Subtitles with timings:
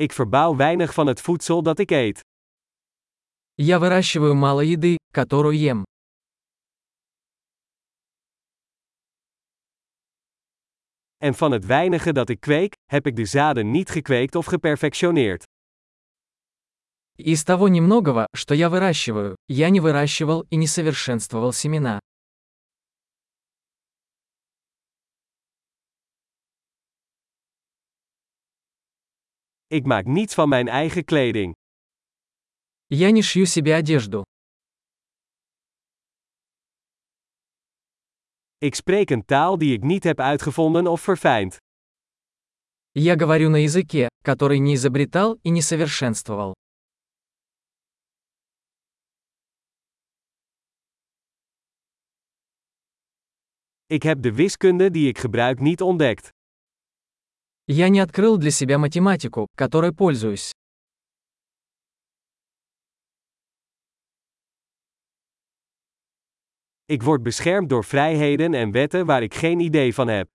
[0.00, 2.20] Ik verbouw weinig van het voedsel dat ik eet.
[3.54, 5.82] Я выращиваю мало еды, которую ем.
[11.16, 15.44] En van het weinige dat ik kweek, heb ik de zaden niet gekweekt of geperfectioneerd.
[17.16, 21.98] Из того немногого, что я выращиваю, я не выращивал и не совершенствовал семена.
[29.67, 31.53] Ik maak niets van mijn eigen kleding.
[32.87, 34.23] Я не шью себе одежду.
[38.57, 41.57] Ik spreek een taal die ik niet heb uitgevonden of verfijnd.
[42.91, 46.53] Я говорю на языке, который не изобретал и не совершенствовал.
[53.85, 56.29] Ik heb de wiskunde die ik gebruik niet ontdekt.
[57.70, 60.52] Я не открыл для себя математику, которой пользуюсь.
[66.86, 70.28] Ik word beschermd door vrijheden en wetten waar ik geen idee van heb.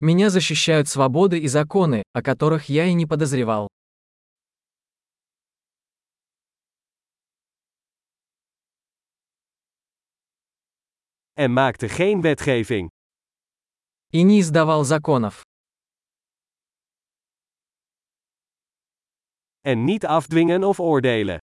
[0.00, 3.68] Меня защищают свободы и законы, о которых я и не подозревал.
[11.34, 12.88] En maakte geen wetgeving.
[14.10, 15.44] И не издавал законов.
[19.61, 21.37] En niet afdwingen of oordelen.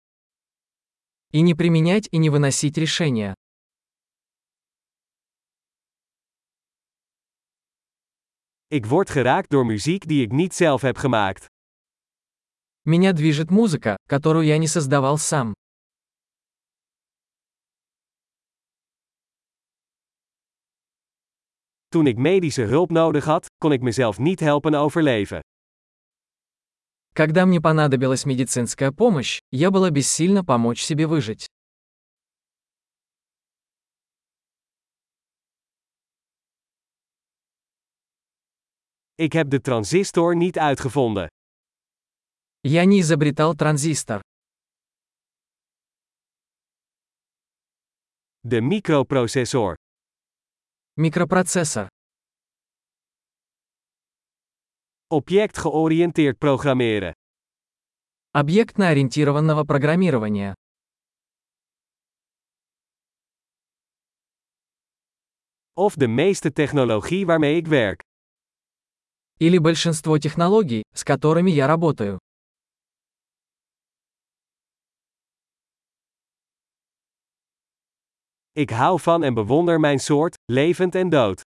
[1.32, 3.34] И не применять и не выносить решения.
[8.68, 11.46] Ik word geraakt door muziek die ik niet zelf heb gemaakt.
[12.84, 15.54] Меня движет музыка, которую я не создавал сам.
[21.88, 25.40] Toen ik medische hulp nodig had, kon ik mezelf niet helpen overleven.
[27.15, 31.47] Когда мне понадобилась медицинская помощь, я была бессильна помочь себе выжить.
[39.17, 41.29] Ik heb de transistor niet uitgevonden.
[42.63, 44.21] Я не изобретал транзистор.
[48.43, 49.77] De microprocessor.
[50.97, 51.89] Микропроцессор.
[55.08, 57.14] Object-georiënteerd programmeren.
[58.32, 60.54] Объектно-ориентированного программирования.
[65.74, 68.02] Of de meeste technologie waarmee ik werk.
[69.40, 72.18] Или большинство технологий, с которыми я работаю.
[78.52, 81.42] Ik hou van en bewonder mijn soort, levend en dood.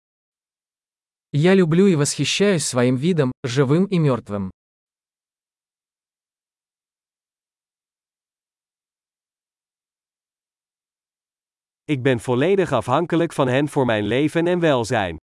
[1.39, 4.49] Я люблю и восхищаюсь своим видом, живым и мертвым.
[11.85, 15.17] Ik ben volledig afhankelijk van hen voor mijn leven en welzijn.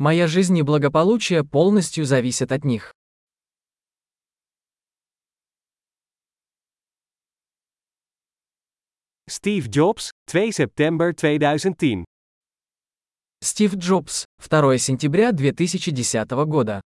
[0.00, 2.90] Моя жизнь и благополучие полностью зависят от них.
[9.30, 12.02] Steve Jobs, 2 september 2010.
[13.42, 16.80] Стив Джобс, 2 сентября 2010 года.